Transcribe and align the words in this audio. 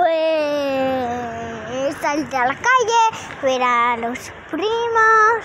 Pues 0.00 1.94
salir 2.00 2.34
a 2.34 2.46
la 2.46 2.54
calle, 2.54 3.02
ver 3.42 3.62
a 3.62 3.98
los 3.98 4.32
primos, 4.50 5.44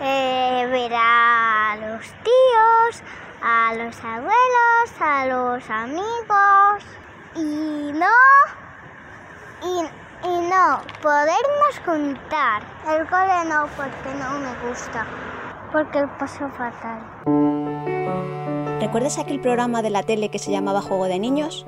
eh, 0.00 0.68
ver 0.70 0.92
a 0.94 1.76
los 1.80 2.06
tíos, 2.22 3.02
a 3.42 3.74
los 3.74 3.98
abuelos, 4.04 4.92
a 5.00 5.26
los 5.26 5.68
amigos 5.68 6.84
y 7.34 7.90
no, 7.92 8.06
y, 9.64 9.82
no, 10.48 10.80
podernos 11.02 11.80
juntar. 11.84 12.62
El 12.86 13.04
cole 13.08 13.44
no, 13.48 13.66
porque 13.76 14.14
no 14.16 14.38
me 14.38 14.54
gusta, 14.68 15.04
porque 15.72 16.06
paso 16.20 16.48
fatal. 16.50 17.00
¿Recuerdas 18.80 19.18
aquel 19.18 19.40
programa 19.40 19.82
de 19.82 19.90
la 19.90 20.04
tele 20.04 20.30
que 20.30 20.38
se 20.38 20.52
llamaba 20.52 20.82
Juego 20.82 21.06
de 21.06 21.18
Niños? 21.18 21.66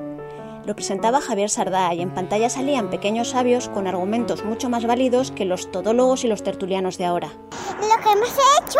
Lo 0.66 0.74
presentaba 0.74 1.20
Javier 1.22 1.48
Sardá 1.48 1.94
y 1.94 2.02
en 2.02 2.10
pantalla 2.10 2.50
salían 2.50 2.90
pequeños 2.90 3.30
sabios 3.30 3.70
con 3.70 3.86
argumentos 3.86 4.44
mucho 4.44 4.68
más 4.68 4.86
válidos 4.86 5.30
que 5.30 5.46
los 5.46 5.70
todólogos 5.70 6.24
y 6.24 6.28
los 6.28 6.42
tertulianos 6.42 6.98
de 6.98 7.06
ahora. 7.06 7.28
Lo 7.28 8.02
que 8.02 8.12
hemos 8.12 8.36
hecho, 8.58 8.78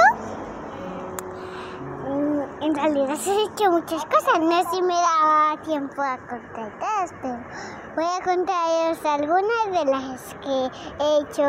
mm, 2.07 2.63
en 2.65 2.75
realidad 2.75 3.17
he 3.27 3.45
hecho 3.45 3.71
muchas 3.71 4.05
cosas, 4.05 4.41
no 4.41 4.63
sé 4.63 4.69
si 4.77 4.83
me 4.83 4.93
da 4.93 5.57
tiempo 5.65 6.03
a 6.03 6.19
contar 6.19 6.79
todas, 6.79 7.15
pero 7.23 7.39
voy 7.97 8.05
a 8.05 8.25
contaros 8.25 9.05
algunas 9.07 9.65
de 9.73 9.85
las 9.91 10.35
que 10.35 10.71
he 11.01 11.21
hecho 11.23 11.45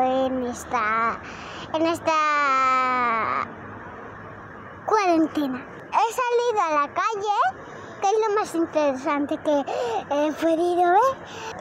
en 0.00 0.46
esta, 0.46 1.20
en 1.74 1.86
esta 1.86 3.46
cuarentena. 4.86 5.62
He 5.92 6.12
salido 6.12 6.60
a 6.62 6.80
la 6.80 6.94
calle 6.94 7.63
que 8.04 8.10
es 8.10 8.18
lo 8.28 8.34
más 8.34 8.54
interesante 8.54 9.38
que 9.38 9.64
he 10.10 10.32
podido 10.32 10.92
ver. 10.92 11.16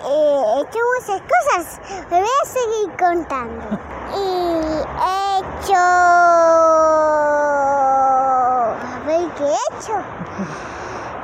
Eh, 0.05 0.43
he 0.55 0.61
hecho 0.61 0.79
muchas 0.99 1.21
cosas, 1.21 1.79
me 2.11 2.19
voy 2.19 2.29
a 2.43 2.45
seguir 2.45 2.89
contando. 2.99 3.63
Y 4.13 4.17
he 4.17 5.39
hecho... 5.39 5.79
A 8.83 8.99
ver, 9.07 9.25
¿qué 9.37 9.45
he 9.45 9.55
hecho? 9.71 9.95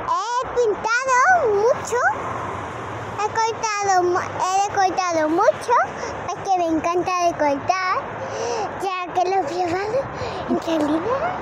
He 0.08 0.32
pintado 0.56 1.16
mucho, 1.54 2.00
he 3.20 3.26
cortado, 3.28 3.92
he 4.40 4.52
recortado 4.68 5.28
mucho, 5.28 5.74
porque 6.26 6.52
me 6.58 6.66
encanta 6.66 7.12
recortar, 7.30 7.94
ya 8.82 8.96
que 9.12 9.22
lo 9.28 9.36
he 9.36 9.42
probado 9.44 9.98
en 10.48 10.56
realidad. 10.60 11.32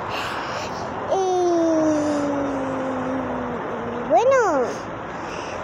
Y 1.15 1.39
bueno, 4.09 4.67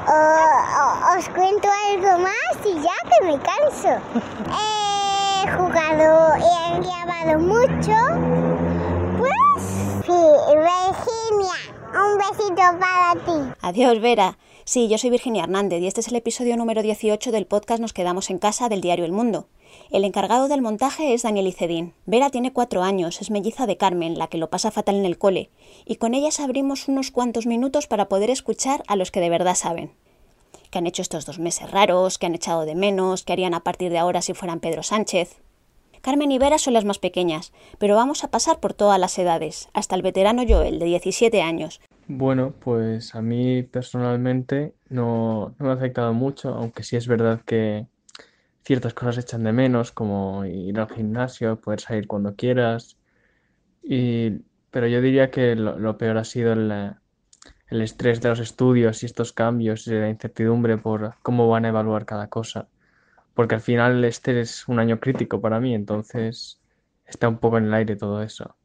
o- 0.07 1.17
os 1.19 1.29
cuento 1.31 1.69
algo 1.91 2.19
más 2.19 2.57
y 2.65 2.75
ya 2.75 2.97
que 3.11 3.27
me 3.27 3.39
canso. 3.41 3.89
He 5.45 5.51
jugado, 5.57 6.35
he 6.37 6.81
grabado 6.81 7.39
mucho. 7.39 7.95
Pues 9.19 9.63
sí, 10.07 10.23
Virginia, 10.57 11.57
un 11.95 12.19
besito 12.19 12.63
para 12.81 13.15
ti. 13.25 13.55
Adiós, 13.63 14.01
Vera. 14.01 14.39
Sí, 14.65 14.89
yo 14.89 14.97
soy 14.97 15.11
Virginia 15.11 15.43
Hernández 15.45 15.83
y 15.83 15.87
este 15.87 16.01
es 16.01 16.09
el 16.09 16.17
episodio 16.17 16.57
número 16.57 16.81
18 16.83 17.31
del 17.33 17.47
podcast 17.47 17.81
Nos 17.83 17.93
quedamos 17.93 18.31
en 18.31 18.39
casa 18.39 18.69
del 18.71 18.81
diario 18.81 19.05
El 19.05 19.13
Mundo. 19.13 19.47
El 19.95 20.05
encargado 20.05 20.49
del 20.49 20.61
montaje 20.61 21.15
es 21.15 21.23
Daniel 21.23 21.47
Icedín. 21.47 21.93
Vera 22.05 22.29
tiene 22.29 22.53
cuatro 22.53 22.83
años, 22.83 23.21
es 23.21 23.31
melliza 23.31 23.65
de 23.65 23.77
Carmen, 23.77 24.19
la 24.19 24.27
que 24.27 24.39
lo 24.39 24.51
pasa 24.51 24.73
fatal 24.73 24.97
en 24.97 25.05
el 25.05 25.19
cole, 25.19 25.51
y 25.87 25.99
con 25.99 26.15
ellas 26.15 26.41
abrimos 26.41 26.89
unos 26.89 27.13
cuantos 27.13 27.47
minutos 27.47 27.87
para 27.87 28.09
poder 28.09 28.29
escuchar 28.29 28.83
a 28.89 28.97
los 28.97 29.13
que 29.13 29.21
de 29.21 29.31
verdad 29.31 29.55
saben. 29.55 29.93
¿Qué 30.73 30.79
han 30.79 30.89
hecho 30.89 31.01
estos 31.01 31.27
dos 31.27 31.39
meses 31.39 31.71
raros? 31.71 32.19
¿Qué 32.19 32.27
han 32.27 32.35
echado 32.35 32.65
de 32.65 32.75
menos? 32.75 33.23
¿Qué 33.23 33.35
harían 33.35 33.55
a 33.55 33.61
partir 33.61 33.93
de 33.93 33.99
ahora 33.99 34.21
si 34.21 34.35
fueran 34.35 34.59
Pedro 34.59 34.83
Sánchez? 34.83 35.37
Carmen 36.01 36.33
y 36.33 36.39
Vera 36.41 36.59
son 36.59 36.75
las 36.75 36.85
más 36.85 36.99
pequeñas, 36.99 37.53
pero 37.79 37.95
vamos 37.95 38.25
a 38.25 38.33
pasar 38.33 38.59
por 38.59 38.75
todas 38.75 38.99
las 38.99 39.17
edades, 39.17 39.69
hasta 39.75 39.95
el 39.95 40.03
veterano 40.03 40.43
Joel, 40.45 40.81
de 40.81 40.87
17 40.87 41.41
años, 41.41 41.81
Bueno, 42.09 42.53
pues 42.59 43.15
a 43.15 43.23
mí 43.23 43.63
personalmente 43.63 44.75
no, 44.89 45.55
no 45.57 45.67
me 45.67 45.71
ha 45.71 45.75
afectado 45.75 46.13
mucho, 46.13 46.49
aunque 46.49 46.83
sí 46.83 46.97
es 46.97 47.07
verdad 47.07 47.43
que 47.47 47.87
ciertas 48.65 48.95
cosas 48.95 49.19
echan 49.19 49.45
de 49.45 49.53
menos, 49.53 49.93
como 49.93 50.45
ir 50.45 50.79
al 50.79 50.91
gimnasio, 50.91 51.61
poder 51.61 51.81
salir 51.81 52.07
cuando 52.07 52.35
quieras. 52.35 52.99
Y, 53.83 54.43
pero 54.71 54.87
yo 54.89 55.01
diría 55.01 55.31
que 55.31 55.55
lo, 55.57 55.99
peor 55.99 56.19
ha 56.19 56.25
sido 56.25 56.53
el, 56.55 56.95
el 57.69 57.83
estrés 57.83 58.21
de 58.21 58.31
los 58.31 58.41
estudios 58.41 59.03
y 59.03 59.07
estos 59.07 59.33
cambios 59.33 59.87
y 59.87 59.93
la 59.93 60.09
incertidumbre 60.09 60.79
por 60.79 61.17
cómo 61.23 61.49
van 61.49 61.67
a 61.67 61.69
evaluar 61.69 62.07
cada 62.07 62.29
cosa. 62.29 62.69
Porque 63.35 63.57
al 63.57 63.61
final 63.61 64.05
este 64.05 64.41
es 64.41 64.69
un 64.69 64.79
año 64.79 65.01
crítico 65.01 65.41
para 65.41 65.61
mí, 65.61 65.75
entonces 65.75 66.61
está 67.07 67.29
un 67.29 67.39
poco 67.39 67.59
en 67.59 67.67
el 67.67 67.75
aire 67.75 67.97
todo 67.97 68.23
eso 68.23 68.57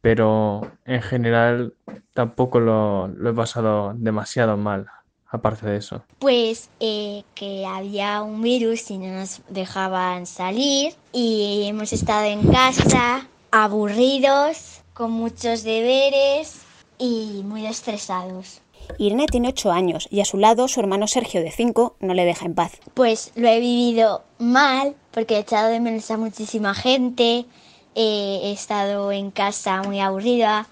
pero 0.00 0.62
en 0.84 1.02
general 1.02 1.74
tampoco 2.14 2.60
lo 2.60 3.30
he 3.30 3.34
pasado 3.34 3.92
demasiado 3.94 4.56
mal, 4.56 4.86
aparte 5.30 5.66
de 5.66 5.78
eso. 5.78 6.02
Pues 6.18 6.68
eh, 6.80 7.22
que 7.34 7.64
había 7.66 8.22
un 8.22 8.42
virus 8.42 8.90
y 8.90 8.98
no 8.98 9.14
nos 9.14 9.40
dejaban 9.48 10.26
salir 10.26 10.94
y 11.12 11.64
hemos 11.66 11.92
estado 11.92 12.24
en 12.24 12.50
casa 12.52 13.26
aburridos, 13.50 14.82
con 14.92 15.12
muchos 15.12 15.62
deberes 15.62 16.60
y 16.98 17.42
muy 17.44 17.66
estresados. 17.66 18.60
Irene 18.98 19.26
tiene 19.26 19.48
8 19.48 19.72
años 19.72 20.08
y 20.10 20.20
a 20.20 20.24
su 20.24 20.36
lado 20.36 20.68
su 20.68 20.80
hermano 20.80 21.06
Sergio 21.06 21.42
de 21.42 21.50
5 21.50 21.96
no 22.00 22.14
le 22.14 22.24
deja 22.24 22.46
en 22.46 22.54
paz. 22.54 22.72
Pues 22.94 23.32
lo 23.36 23.48
he 23.48 23.60
vivido 23.60 24.22
mal 24.38 24.94
porque 25.10 25.36
he 25.36 25.40
echado 25.40 25.68
de 25.68 25.80
menos 25.80 26.10
a 26.10 26.16
muchísima 26.16 26.74
gente, 26.74 27.46
eh, 27.94 28.40
he 28.42 28.52
estado 28.52 29.12
en 29.12 29.30
casa 29.30 29.82
muy 29.82 30.00
aburrida, 30.00 30.66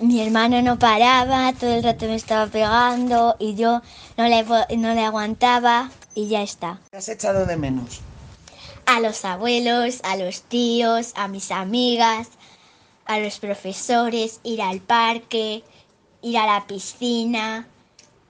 mi 0.00 0.20
hermano 0.20 0.62
no 0.62 0.78
paraba, 0.78 1.52
todo 1.52 1.74
el 1.74 1.82
rato 1.82 2.06
me 2.06 2.16
estaba 2.16 2.46
pegando 2.46 3.36
y 3.38 3.54
yo 3.54 3.82
no 4.16 4.28
le, 4.28 4.44
no 4.76 4.94
le 4.94 5.04
aguantaba 5.04 5.90
y 6.14 6.28
ya 6.28 6.42
está. 6.42 6.80
¿Qué 6.90 6.96
has 6.96 7.08
echado 7.08 7.46
de 7.46 7.56
menos? 7.56 8.00
a 8.86 9.00
los 9.00 9.24
abuelos, 9.24 10.00
a 10.02 10.16
los 10.16 10.42
tíos, 10.42 11.12
a 11.14 11.28
mis 11.28 11.50
amigas, 11.50 12.28
a 13.06 13.18
los 13.18 13.38
profesores, 13.38 14.40
ir 14.42 14.62
al 14.62 14.80
parque, 14.80 15.62
ir 16.22 16.38
a 16.38 16.46
la 16.46 16.66
piscina, 16.66 17.66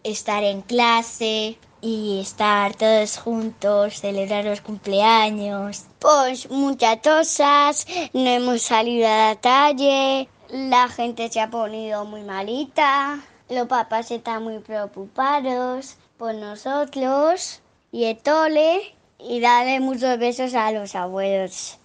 estar 0.04 0.42
en 0.44 0.62
clase 0.62 1.58
y 1.80 2.20
estar 2.20 2.74
todos 2.74 3.18
juntos, 3.18 4.00
celebrar 4.00 4.44
los 4.44 4.60
cumpleaños. 4.60 5.84
Pues 5.98 6.50
muchas 6.50 6.98
cosas, 6.98 7.86
no 8.12 8.28
hemos 8.28 8.62
salido 8.62 9.06
a 9.06 9.28
la 9.28 9.40
calle, 9.40 10.28
la 10.52 10.88
gente 10.88 11.30
se 11.30 11.40
ha 11.40 11.50
ponido 11.50 12.04
muy 12.04 12.22
malita, 12.22 13.18
los 13.48 13.66
papás 13.68 14.10
están 14.10 14.44
muy 14.44 14.58
preocupados 14.58 15.96
por 16.18 16.34
nosotros 16.34 17.62
y 17.90 18.04
el 18.04 18.18
tole 18.18 18.94
y 19.18 19.40
darle 19.40 19.80
muchos 19.80 20.18
besos 20.18 20.54
a 20.54 20.70
los 20.70 20.94
abuelos. 20.94 21.78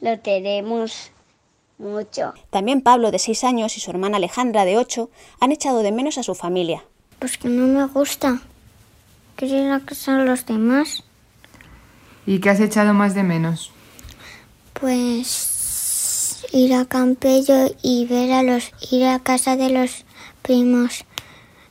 Lo 0.00 0.20
tenemos 0.20 1.10
mucho. 1.78 2.32
También 2.50 2.80
Pablo 2.80 3.10
de 3.10 3.18
6 3.18 3.42
años 3.42 3.76
y 3.76 3.80
su 3.80 3.90
hermana 3.90 4.18
Alejandra 4.18 4.64
de 4.64 4.78
8 4.78 5.10
han 5.40 5.50
echado 5.50 5.82
de 5.82 5.90
menos 5.90 6.16
a 6.16 6.22
su 6.22 6.36
familia. 6.36 6.84
Pues 7.18 7.36
que 7.38 7.48
no 7.48 7.66
me 7.66 7.86
gusta. 7.86 8.40
Quiero 9.34 9.66
ir 9.66 9.72
a 9.72 9.80
casa 9.80 10.16
de 10.18 10.26
los 10.26 10.46
demás. 10.46 11.02
¿Y 12.24 12.38
qué 12.38 12.50
has 12.50 12.60
echado 12.60 12.94
más 12.94 13.14
de 13.16 13.24
menos? 13.24 13.72
Pues 14.74 15.51
ir 16.52 16.74
a 16.74 16.84
Campello 16.84 17.74
y 17.82 18.06
ver 18.06 18.32
a 18.32 18.42
los 18.42 18.72
ir 18.90 19.04
a 19.06 19.18
casa 19.18 19.56
de 19.56 19.70
los 19.70 20.04
primos 20.42 21.04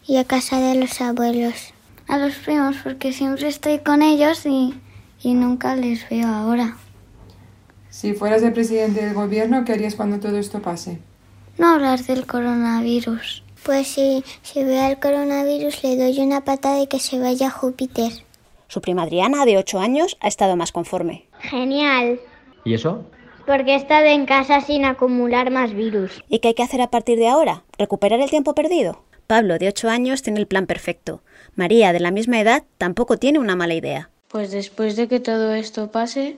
y 0.08 0.18
a 0.18 0.26
casa 0.26 0.60
de 0.60 0.76
los 0.76 1.02
abuelos. 1.02 1.74
A 2.08 2.18
los 2.18 2.36
primos 2.36 2.78
porque 2.84 3.14
siempre 3.14 3.48
estoy 3.48 3.80
con 3.80 4.02
ellos 4.02 4.46
y, 4.46 4.74
y 5.22 5.34
nunca 5.34 5.76
les 5.76 6.08
veo 6.10 6.28
ahora. 6.28 6.78
Si 7.90 8.14
fueras 8.14 8.42
el 8.44 8.54
presidente 8.54 9.04
del 9.06 9.14
gobierno, 9.14 9.64
¿qué 9.66 9.74
harías 9.74 9.96
cuando 9.96 10.20
todo 10.20 10.38
esto 10.38 10.62
pase? 10.62 11.00
No 11.58 11.76
hablar 11.76 12.04
del 12.04 12.26
coronavirus. 12.26 13.44
Pues 13.64 13.88
si, 13.88 14.24
si 14.42 14.64
veo 14.64 14.84
al 14.84 15.00
coronavirus 15.00 15.84
le 15.84 15.98
doy 15.98 16.20
una 16.20 16.42
patada 16.42 16.82
y 16.82 16.88
que 16.88 17.00
se 17.00 17.20
vaya 17.20 17.48
a 17.48 17.52
Júpiter. 17.52 18.12
Su 18.68 18.82
prima 18.82 19.04
Adriana, 19.04 19.46
de 19.46 19.58
8 19.58 19.80
años, 19.80 20.18
ha 20.22 20.28
estado 20.28 20.56
más 20.56 20.72
conforme. 20.72 21.26
Genial, 21.42 22.20
¿Y 22.64 22.74
eso? 22.74 23.04
Porque 23.46 23.74
he 23.74 23.76
estado 23.76 24.06
en 24.06 24.26
casa 24.26 24.62
sin 24.62 24.86
acumular 24.86 25.52
más 25.52 25.74
virus. 25.74 26.24
¿Y 26.30 26.40
qué 26.40 26.50
hay 26.50 26.54
que 26.54 26.64
hacer 26.64 26.82
a 26.82 26.90
partir 26.90 27.18
de 27.18 27.28
ahora? 27.28 27.64
¿Recuperar 27.78 28.20
el 28.20 28.30
tiempo 28.30 28.56
perdido? 28.56 29.04
Pablo, 29.28 29.58
de 29.58 29.68
8 29.68 29.90
años, 29.90 30.22
tiene 30.22 30.40
el 30.40 30.48
plan 30.48 30.68
perfecto. 30.68 31.22
María, 31.56 31.94
de 31.94 32.00
la 32.00 32.12
misma 32.12 32.40
edad, 32.40 32.64
tampoco 32.78 33.18
tiene 33.18 33.40
una 33.40 33.56
mala 33.56 33.74
idea. 33.74 34.10
Pues 34.28 34.52
después 34.52 34.96
de 34.96 35.08
que 35.08 35.20
todo 35.20 35.54
esto 35.54 35.92
pase, 35.92 36.38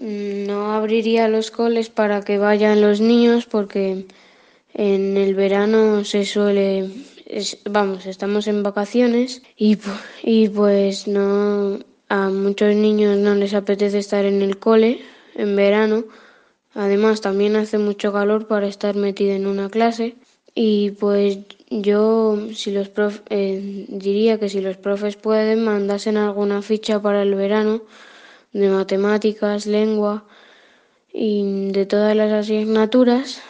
no 0.00 0.72
abriría 0.72 1.28
los 1.28 1.50
coles 1.50 1.88
para 1.88 2.22
que 2.22 2.38
vayan 2.38 2.80
los 2.80 3.00
niños 3.00 3.46
porque 3.46 4.06
en 4.72 5.16
el 5.16 5.34
verano 5.34 6.04
se 6.04 6.24
suele 6.24 6.90
vamos, 7.68 8.06
estamos 8.06 8.46
en 8.46 8.62
vacaciones 8.62 9.42
y, 9.56 9.78
y 10.22 10.48
pues 10.48 11.06
no, 11.08 11.78
a 12.08 12.28
muchos 12.28 12.74
niños 12.74 13.16
no 13.18 13.34
les 13.34 13.54
apetece 13.54 13.98
estar 13.98 14.24
en 14.24 14.42
el 14.42 14.58
cole 14.58 15.00
en 15.34 15.56
verano. 15.56 16.04
Además, 16.74 17.20
también 17.20 17.56
hace 17.56 17.78
mucho 17.78 18.12
calor 18.12 18.46
para 18.46 18.66
estar 18.66 18.94
metido 18.96 19.34
en 19.34 19.46
una 19.46 19.70
clase. 19.70 20.16
Y 20.54 20.92
pues 20.92 21.38
yo 21.68 22.38
si 22.54 22.70
los 22.70 22.90
eh, 23.30 23.86
diría 23.88 24.38
que 24.38 24.48
si 24.48 24.60
los 24.60 24.76
profes 24.76 25.16
pueden, 25.16 25.64
mandasen 25.64 26.16
alguna 26.16 26.62
ficha 26.62 27.02
para 27.02 27.22
el 27.22 27.34
verano 27.34 27.82
de 28.52 28.68
matemáticas, 28.68 29.66
lengua 29.66 30.24
y 31.12 31.70
de 31.72 31.86
todas 31.86 32.14
las 32.16 32.32
asignaturas 32.32 33.42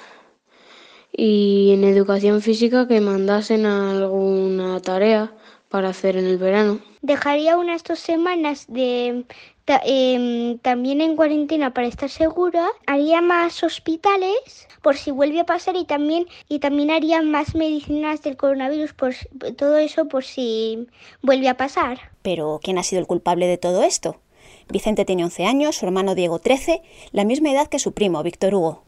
y 1.13 1.73
en 1.73 1.85
educación 1.85 2.41
física 2.41 2.89
que 2.89 3.01
mandasen 3.01 3.67
alguna 3.67 4.81
tarea 4.81 5.33
para 5.69 5.91
hacer 5.91 6.17
en 6.17 6.27
el 6.27 6.39
verano. 6.39 6.81
Dejaría 7.05 7.59
unas 7.59 7.85
dos 7.85 7.99
semanas 7.99 8.65
de 8.67 9.27
em, 9.67 10.59
también 10.61 11.03
en 11.03 11.17
cuarentena 11.17 11.75
para 11.75 11.87
estar 11.87 12.09
segura. 12.09 12.67
Haría 12.87 13.21
más 13.21 13.63
hospitales 13.63 14.67
por 14.81 14.97
si 14.97 15.11
vuelve 15.11 15.41
a 15.41 15.45
pasar 15.45 15.77
y 15.77 15.85
también 15.85 16.25
y 16.49 16.61
también 16.61 16.91
haría 16.91 17.21
más 17.21 17.55
medicinas 17.55 18.23
del 18.23 18.39
coronavirus 18.39 18.95
por 18.95 19.13
todo 19.59 19.77
eso 19.77 20.09
por 20.09 20.25
si 20.25 20.89
vuelve 21.21 21.51
a 21.51 21.59
pasar. 21.59 21.99
Pero 22.23 22.59
¿quién 22.63 22.79
ha 22.79 22.83
sido 22.83 23.01
el 23.01 23.07
culpable 23.07 23.47
de 23.49 23.59
todo 23.59 23.83
esto? 23.83 24.23
Vicente 24.71 25.05
tiene 25.05 25.25
11 25.25 25.45
años, 25.45 25.77
su 25.77 25.85
hermano 25.85 26.15
Diego 26.15 26.39
13, 26.39 26.81
la 27.13 27.25
misma 27.25 27.51
edad 27.51 27.69
que 27.69 27.79
su 27.79 27.93
primo, 27.93 28.23
Víctor 28.23 28.55
Hugo. 28.55 28.85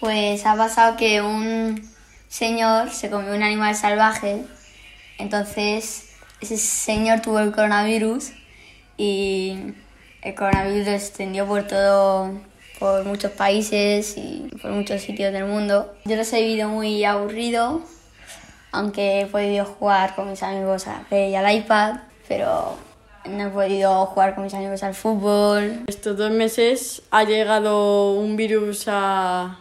Pues 0.00 0.46
ha 0.46 0.56
pasado 0.56 0.96
que 0.96 1.20
un 1.20 1.86
señor 2.28 2.88
se 2.88 3.10
comió 3.10 3.34
un 3.34 3.42
animal 3.42 3.76
salvaje, 3.76 4.42
entonces 5.18 6.07
ese 6.40 6.56
señor 6.56 7.20
tuvo 7.20 7.40
el 7.40 7.52
coronavirus 7.52 8.32
y 8.96 9.56
el 10.22 10.34
coronavirus 10.34 10.84
se 10.84 10.94
extendió 10.94 11.46
por 11.46 11.66
todo, 11.66 12.32
por 12.78 13.04
muchos 13.04 13.32
países 13.32 14.16
y 14.16 14.48
por 14.60 14.70
muchos 14.70 15.02
sitios 15.02 15.32
del 15.32 15.44
mundo. 15.44 15.94
Yo 16.04 16.16
los 16.16 16.32
he 16.32 16.42
vivido 16.42 16.68
muy 16.68 17.04
aburrido, 17.04 17.82
aunque 18.72 19.22
he 19.22 19.26
podido 19.26 19.64
jugar 19.64 20.14
con 20.14 20.30
mis 20.30 20.42
amigos 20.42 20.86
a 20.86 21.04
y 21.14 21.34
al 21.34 21.52
iPad, 21.52 22.00
pero 22.26 22.76
no 23.28 23.46
he 23.46 23.50
podido 23.50 24.06
jugar 24.06 24.34
con 24.34 24.44
mis 24.44 24.54
amigos 24.54 24.82
al 24.82 24.94
fútbol. 24.94 25.82
Estos 25.86 26.16
dos 26.16 26.30
meses 26.30 27.02
ha 27.10 27.24
llegado 27.24 28.12
un 28.12 28.36
virus 28.36 28.86
a... 28.88 29.58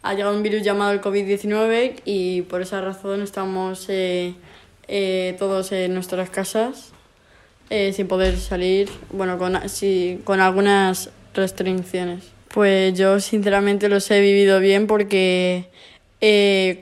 Ha 0.00 0.14
llegado 0.14 0.34
un 0.34 0.44
virus 0.44 0.62
llamado 0.62 0.92
el 0.92 1.00
COVID-19 1.00 2.02
y 2.04 2.42
por 2.42 2.62
esa 2.62 2.80
razón 2.80 3.20
estamos 3.20 3.86
eh, 3.88 4.34
eh, 4.88 5.36
todos 5.38 5.72
en 5.72 5.94
nuestras 5.94 6.30
casas 6.30 6.92
eh, 7.70 7.92
sin 7.92 8.08
poder 8.08 8.38
salir, 8.38 8.88
bueno, 9.12 9.38
con, 9.38 9.68
sí, 9.68 10.20
con 10.24 10.40
algunas 10.40 11.10
restricciones. 11.34 12.24
Pues 12.52 12.98
yo 12.98 13.20
sinceramente 13.20 13.88
los 13.88 14.10
he 14.10 14.20
vivido 14.20 14.58
bien 14.58 14.86
porque 14.86 15.68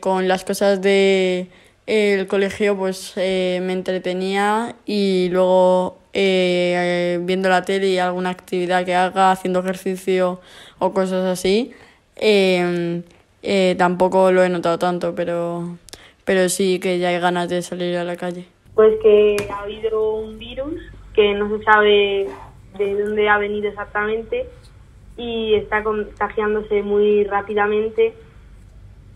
con 0.00 0.28
las 0.28 0.44
cosas 0.44 0.80
de 0.80 1.48
el 1.86 2.26
colegio 2.26 2.76
pues 2.76 3.12
me 3.16 3.72
entretenía 3.72 4.76
y 4.86 5.28
luego 5.30 5.98
eh, 6.18 7.18
viendo 7.24 7.50
la 7.50 7.60
tele 7.62 7.88
y 7.88 7.98
alguna 7.98 8.30
actividad 8.30 8.86
que 8.86 8.94
haga, 8.94 9.32
haciendo 9.32 9.60
ejercicio 9.60 10.40
o 10.78 10.94
cosas 10.94 11.26
así. 11.26 11.72
Em, 12.16 13.02
eh, 13.42 13.74
tampoco 13.76 14.32
lo 14.32 14.42
he 14.42 14.48
notado 14.48 14.78
tanto, 14.78 15.14
pero, 15.14 15.76
pero 16.26 16.48
sí 16.48 16.80
que 16.80 16.98
ya 16.98 17.08
hay 17.08 17.20
ganas 17.20 17.48
de 17.48 17.62
salir 17.62 17.96
a 17.96 18.04
la 18.04 18.16
calle. 18.16 18.44
Pues 18.74 18.98
que 19.00 19.36
ha 19.48 19.60
habido 19.60 20.16
un 20.16 20.38
virus 20.38 20.74
que 21.14 21.32
no 21.34 21.48
se 21.56 21.64
sabe 21.64 22.26
de 22.76 23.02
dónde 23.02 23.28
ha 23.28 23.38
venido 23.38 23.68
exactamente 23.68 24.46
y 25.16 25.54
está 25.54 25.82
contagiándose 25.82 26.82
muy 26.82 27.24
rápidamente. 27.24 28.12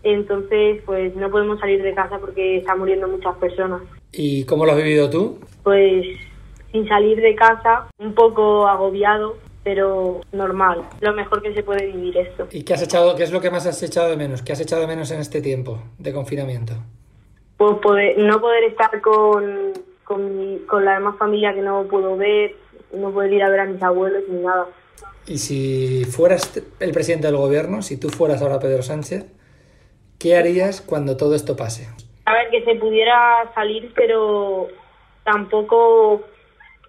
Entonces, 0.03 0.81
pues 0.85 1.13
no 1.15 1.29
podemos 1.29 1.59
salir 1.59 1.83
de 1.83 1.93
casa 1.93 2.17
porque 2.17 2.57
están 2.57 2.79
muriendo 2.79 3.07
muchas 3.07 3.35
personas. 3.35 3.81
¿Y 4.13 4.45
cómo 4.45 4.65
lo 4.65 4.71
has 4.71 4.77
vivido 4.77 5.09
tú? 5.09 5.39
Pues 5.63 6.05
sin 6.71 6.87
salir 6.87 7.21
de 7.21 7.35
casa, 7.35 7.87
un 7.99 8.15
poco 8.15 8.67
agobiado, 8.67 9.35
pero 9.63 10.21
normal. 10.31 10.87
Lo 11.01 11.13
mejor 11.13 11.41
que 11.41 11.53
se 11.53 11.61
puede 11.61 11.87
vivir 11.87 12.17
esto. 12.17 12.47
¿Y 12.51 12.63
qué 12.63 12.73
has 12.73 12.81
echado, 12.81 13.15
qué 13.17 13.23
es 13.23 13.31
lo 13.33 13.41
que 13.41 13.51
más 13.51 13.67
has 13.67 13.83
echado 13.83 14.09
de 14.09 14.15
menos? 14.15 14.41
¿Qué 14.41 14.53
has 14.53 14.61
echado 14.61 14.81
de 14.81 14.87
menos 14.87 15.11
en 15.11 15.19
este 15.19 15.41
tiempo 15.41 15.77
de 15.99 16.13
confinamiento? 16.13 16.73
Pues 17.61 17.77
poder, 17.77 18.17
no 18.17 18.41
poder 18.41 18.63
estar 18.63 19.01
con, 19.01 19.73
con, 20.03 20.57
con 20.67 20.83
la 20.83 20.95
demás 20.95 21.15
familia 21.19 21.53
que 21.53 21.61
no 21.61 21.83
puedo 21.83 22.17
ver, 22.17 22.55
no 22.91 23.11
poder 23.11 23.33
ir 23.33 23.43
a 23.43 23.49
ver 23.49 23.59
a 23.59 23.65
mis 23.65 23.83
abuelos 23.83 24.23
ni 24.29 24.41
nada. 24.41 24.65
Y 25.27 25.37
si 25.37 26.05
fueras 26.05 26.59
el 26.79 26.91
presidente 26.91 27.27
del 27.27 27.35
gobierno, 27.35 27.83
si 27.83 27.99
tú 27.99 28.09
fueras 28.09 28.41
ahora 28.41 28.59
Pedro 28.59 28.81
Sánchez, 28.81 29.27
¿qué 30.17 30.37
harías 30.37 30.81
cuando 30.81 31.17
todo 31.17 31.35
esto 31.35 31.55
pase? 31.55 31.87
A 32.25 32.33
ver, 32.33 32.49
que 32.49 32.65
se 32.65 32.79
pudiera 32.79 33.51
salir, 33.53 33.91
pero 33.95 34.69
tampoco 35.23 36.23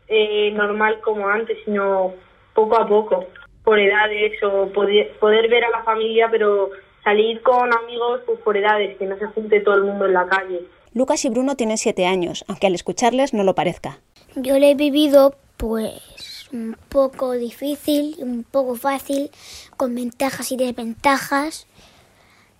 eh, 0.08 0.52
normal 0.52 1.02
como 1.02 1.28
antes, 1.28 1.58
sino 1.66 2.14
poco 2.54 2.80
a 2.80 2.88
poco, 2.88 3.26
por 3.62 3.78
edades 3.78 4.42
o 4.42 4.68
poder, 4.72 5.10
poder 5.20 5.50
ver 5.50 5.64
a 5.66 5.70
la 5.70 5.82
familia, 5.82 6.28
pero 6.30 6.70
salir 7.04 7.42
con 7.42 7.72
amigos 7.72 8.20
pues, 8.26 8.38
por 8.40 8.56
edades, 8.56 8.96
que 8.98 9.06
no 9.06 9.18
se 9.18 9.26
junte 9.26 9.60
todo 9.60 9.74
el 9.76 9.84
mundo 9.84 10.06
en 10.06 10.14
la 10.14 10.26
calle. 10.26 10.62
Lucas 10.94 11.24
y 11.24 11.30
Bruno 11.30 11.56
tienen 11.56 11.78
siete 11.78 12.06
años, 12.06 12.44
aunque 12.48 12.66
al 12.66 12.74
escucharles 12.74 13.32
no 13.32 13.44
lo 13.44 13.54
parezca. 13.54 13.98
Yo 14.36 14.58
le 14.58 14.70
he 14.70 14.74
vivido 14.74 15.34
pues 15.56 16.48
un 16.52 16.76
poco 16.88 17.32
difícil, 17.32 18.16
un 18.18 18.44
poco 18.44 18.74
fácil, 18.74 19.30
con 19.76 19.94
ventajas 19.94 20.52
y 20.52 20.56
desventajas. 20.56 21.66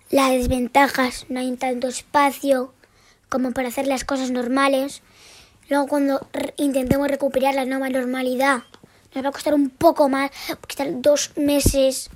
Las 0.09 0.31
desventajas 0.31 1.25
no 1.29 1.39
hay 1.39 1.55
tanto 1.57 1.87
espacio 1.87 2.73
como 3.29 3.51
para 3.51 3.69
hacer 3.69 3.87
las 3.87 4.03
cosas 4.03 4.31
normales. 4.31 5.01
Luego 5.69 5.87
cuando 5.87 6.27
intentemos 6.57 7.07
recuperar 7.07 7.55
la 7.55 7.65
nueva 7.65 7.89
normalidad, 7.89 8.63
nos 9.13 9.23
va 9.23 9.29
a 9.29 9.31
costar 9.31 9.53
un 9.53 9.69
poco 9.69 10.09
más, 10.09 10.31
porque 10.59 10.73
estar 10.73 11.01
dos 11.01 11.31
meses 11.35 12.09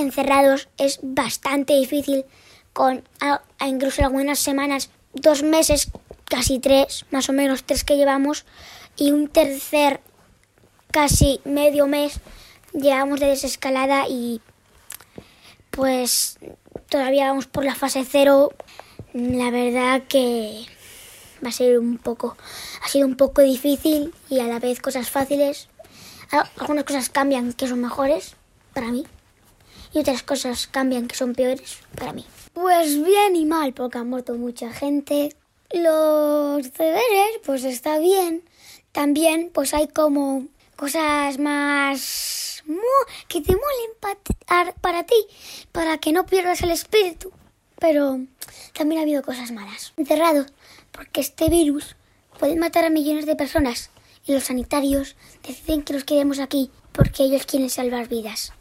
encerrados 0.00 0.68
es 0.78 1.00
bastante 1.02 1.74
difícil, 1.74 2.24
con 2.72 3.02
incluso 3.64 4.04
algunas 4.04 4.38
semanas, 4.38 4.90
dos 5.12 5.42
meses, 5.42 5.90
casi 6.24 6.58
tres, 6.58 7.06
más 7.10 7.28
o 7.28 7.32
menos 7.32 7.64
tres 7.64 7.84
que 7.84 7.96
llevamos, 7.96 8.44
y 8.96 9.10
un 9.10 9.28
tercer 9.28 10.00
casi 10.90 11.40
medio 11.44 11.86
mes 11.86 12.20
llevamos 12.72 13.20
de 13.20 13.26
desescalada 13.26 14.08
y 14.08 14.40
pues 15.70 16.38
todavía 16.88 17.28
vamos 17.28 17.46
por 17.46 17.64
la 17.64 17.74
fase 17.74 18.04
cero. 18.04 18.52
La 19.12 19.50
verdad 19.50 20.02
que 20.08 20.66
va 21.44 21.48
a 21.48 21.52
ser 21.52 21.78
un 21.78 21.98
poco, 21.98 22.36
ha 22.82 22.88
sido 22.88 23.06
un 23.06 23.16
poco 23.16 23.42
difícil 23.42 24.14
y 24.28 24.40
a 24.40 24.44
la 24.44 24.58
vez 24.58 24.80
cosas 24.80 25.10
fáciles. 25.10 25.68
Algunas 26.58 26.84
cosas 26.84 27.08
cambian 27.08 27.52
que 27.52 27.68
son 27.68 27.80
mejores 27.80 28.36
para 28.74 28.88
mí 28.88 29.06
y 29.92 29.98
otras 29.98 30.22
cosas 30.22 30.66
cambian 30.66 31.08
que 31.08 31.16
son 31.16 31.34
peores 31.34 31.78
para 31.96 32.12
mí. 32.12 32.24
Pues 32.52 33.02
bien 33.02 33.36
y 33.36 33.44
mal, 33.44 33.72
porque 33.72 33.98
ha 33.98 34.04
muerto 34.04 34.34
mucha 34.34 34.72
gente. 34.72 35.34
Los 35.72 36.72
deberes, 36.72 37.40
pues 37.44 37.64
está 37.64 37.98
bien. 37.98 38.42
También, 38.92 39.50
pues 39.52 39.74
hay 39.74 39.88
como 39.88 40.46
cosas 40.76 41.38
más 41.38 42.62
que 43.28 43.40
te 43.40 43.52
molen 43.52 44.74
para 44.80 45.04
ti, 45.04 45.26
para 45.72 45.98
que 45.98 46.12
no 46.12 46.26
pierdas 46.26 46.62
el 46.62 46.70
espíritu. 46.70 47.32
Pero 47.78 48.20
también 48.72 48.98
ha 48.98 49.02
habido 49.02 49.22
cosas 49.22 49.52
malas. 49.52 49.92
Encerrado 49.96 50.46
porque 50.92 51.20
este 51.20 51.48
virus 51.48 51.96
puede 52.38 52.56
matar 52.56 52.84
a 52.84 52.90
millones 52.90 53.26
de 53.26 53.36
personas 53.36 53.90
y 54.26 54.32
los 54.32 54.44
sanitarios 54.44 55.16
deciden 55.46 55.82
que 55.82 55.92
los 55.92 56.04
quedemos 56.04 56.38
aquí 56.40 56.70
porque 56.92 57.24
ellos 57.24 57.46
quieren 57.46 57.70
salvar 57.70 58.08
vidas. 58.08 58.52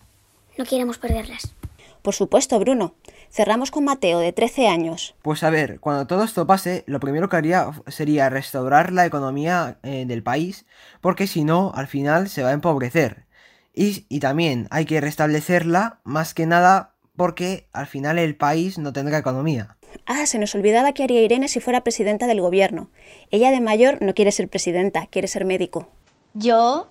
No 0.57 0.65
queremos 0.65 0.97
perderlas. 0.97 1.53
Por 2.01 2.13
supuesto, 2.13 2.59
Bruno. 2.59 2.95
Cerramos 3.29 3.69
con 3.69 3.83
Mateo, 3.83 4.19
de 4.19 4.31
13 4.31 4.67
años. 4.67 5.15
Pues 5.21 5.43
a 5.43 5.49
ver, 5.49 5.79
cuando 5.79 6.07
todo 6.07 6.23
esto 6.23 6.47
pase, 6.47 6.83
lo 6.87 6.99
primero 6.99 7.27
que 7.27 7.35
haría 7.35 7.69
sería 7.87 8.29
restaurar 8.29 8.93
la 8.93 9.05
economía 9.05 9.77
eh, 9.83 10.05
del 10.07 10.23
país, 10.23 10.65
porque 11.01 11.27
si 11.27 11.43
no, 11.43 11.71
al 11.75 11.87
final 11.87 12.29
se 12.29 12.43
va 12.43 12.49
a 12.49 12.53
empobrecer. 12.53 13.25
Y, 13.73 14.05
y 14.09 14.19
también 14.19 14.67
hay 14.71 14.85
que 14.85 15.01
restablecerla, 15.01 15.99
más 16.03 16.33
que 16.33 16.45
nada 16.45 16.93
porque 17.17 17.67
al 17.73 17.87
final 17.87 18.17
el 18.17 18.37
país 18.37 18.77
no 18.77 18.93
tendrá 18.93 19.17
economía. 19.17 19.75
Ah, 20.05 20.25
se 20.25 20.39
nos 20.39 20.55
olvidaba 20.55 20.93
que 20.93 21.03
haría 21.03 21.21
Irene 21.21 21.47
si 21.47 21.59
fuera 21.59 21.83
presidenta 21.83 22.27
del 22.27 22.39
gobierno. 22.39 22.89
Ella 23.31 23.51
de 23.51 23.59
mayor 23.59 24.01
no 24.01 24.13
quiere 24.13 24.31
ser 24.31 24.47
presidenta, 24.47 25.07
quiere 25.07 25.27
ser 25.27 25.43
médico. 25.43 25.89
Yo 26.33 26.87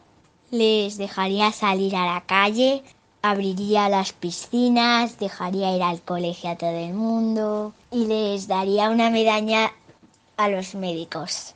les 0.50 0.98
dejaría 0.98 1.52
salir 1.52 1.96
a 1.96 2.06
la 2.06 2.24
calle, 2.26 2.82
abriría 3.30 3.88
las 3.88 4.12
piscinas, 4.12 5.18
dejaría 5.18 5.74
ir 5.74 5.82
al 5.82 6.00
colegio 6.00 6.50
a 6.50 6.56
todo 6.56 6.76
el 6.76 6.94
mundo 6.94 7.72
y 7.90 8.06
les 8.06 8.46
daría 8.46 8.90
una 8.90 9.10
medalla 9.10 9.72
a 10.36 10.48
los 10.48 10.74
médicos. 10.74 11.54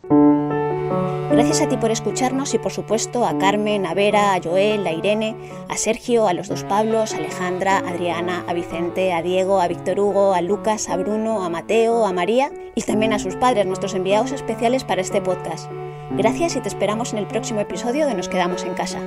Gracias 1.31 1.61
a 1.61 1.69
ti 1.69 1.77
por 1.77 1.93
escucharnos 1.93 2.55
y 2.55 2.59
por 2.59 2.73
supuesto 2.73 3.25
a 3.25 3.39
Carmen, 3.39 3.87
a 3.87 3.95
Vera, 3.95 4.35
a 4.35 4.43
Joel, 4.43 4.85
a 4.85 4.93
Irene, 4.93 5.37
a 5.69 5.77
Sergio, 5.77 6.27
a 6.27 6.35
los 6.35 6.49
dos 6.49 6.65
Pablos, 6.65 7.15
a 7.15 7.19
Alejandra, 7.19 7.79
a 7.79 7.89
Adriana, 7.91 8.45
a 8.49 8.53
Vicente, 8.53 9.13
a 9.13 9.23
Diego, 9.23 9.61
a 9.61 9.69
Víctor 9.69 10.01
Hugo, 10.01 10.35
a 10.35 10.43
Lucas, 10.43 10.89
a 10.89 10.97
Bruno, 10.97 11.45
a 11.45 11.49
Mateo, 11.49 12.05
a 12.05 12.13
María 12.13 12.51
y 12.75 12.83
también 12.83 13.13
a 13.13 13.21
sus 13.21 13.37
padres, 13.37 13.67
nuestros 13.67 13.95
enviados 13.95 14.33
especiales 14.33 14.83
para 14.83 15.03
este 15.03 15.23
podcast. 15.23 15.71
Gracias 16.11 16.57
y 16.57 16.61
te 16.61 16.69
esperamos 16.69 17.13
en 17.13 17.21
el 17.21 17.29
próximo 17.29 17.61
episodio 17.61 18.09
de 18.09 18.15
Nos 18.15 18.29
quedamos 18.29 18.65
en 18.65 18.75
casa. 18.75 18.99